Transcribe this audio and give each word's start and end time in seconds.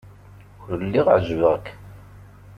Ur 0.69 0.77
lliɣ 0.85 1.07
ɛejbeɣ-ak. 1.15 1.65